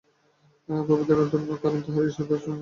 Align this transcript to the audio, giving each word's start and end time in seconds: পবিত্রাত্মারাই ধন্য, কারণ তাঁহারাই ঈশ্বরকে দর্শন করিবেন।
পবিত্রাত্মারাই 0.69 1.31
ধন্য, 1.31 1.49
কারণ 1.63 1.79
তাঁহারাই 1.81 2.09
ঈশ্বরকে 2.09 2.31
দর্শন 2.31 2.45
করিবেন। 2.45 2.59